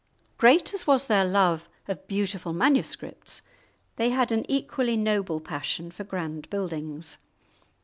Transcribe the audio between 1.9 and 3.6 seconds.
beautiful manuscripts,